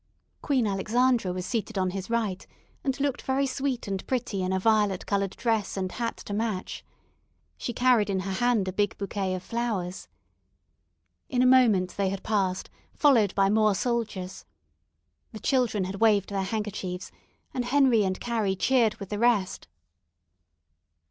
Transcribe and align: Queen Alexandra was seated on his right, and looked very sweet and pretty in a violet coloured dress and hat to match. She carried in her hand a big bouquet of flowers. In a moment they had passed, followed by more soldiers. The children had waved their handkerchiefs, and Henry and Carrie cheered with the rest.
Queen 0.41 0.65
Alexandra 0.65 1.31
was 1.31 1.45
seated 1.45 1.77
on 1.77 1.91
his 1.91 2.09
right, 2.09 2.47
and 2.83 2.99
looked 2.99 3.21
very 3.21 3.45
sweet 3.45 3.87
and 3.87 4.07
pretty 4.07 4.41
in 4.41 4.51
a 4.51 4.57
violet 4.59 5.05
coloured 5.05 5.35
dress 5.35 5.77
and 5.77 5.91
hat 5.91 6.17
to 6.17 6.33
match. 6.33 6.83
She 7.55 7.71
carried 7.71 8.09
in 8.09 8.21
her 8.21 8.31
hand 8.33 8.67
a 8.67 8.73
big 8.73 8.97
bouquet 8.97 9.35
of 9.35 9.43
flowers. 9.43 10.07
In 11.29 11.43
a 11.43 11.45
moment 11.45 11.97
they 11.97 12.09
had 12.09 12.23
passed, 12.23 12.67
followed 12.95 13.35
by 13.35 13.51
more 13.51 13.75
soldiers. 13.75 14.43
The 15.33 15.39
children 15.39 15.83
had 15.83 16.01
waved 16.01 16.29
their 16.31 16.41
handkerchiefs, 16.41 17.11
and 17.53 17.63
Henry 17.65 18.03
and 18.03 18.19
Carrie 18.19 18.55
cheered 18.55 18.95
with 18.95 19.09
the 19.09 19.19
rest. 19.19 19.67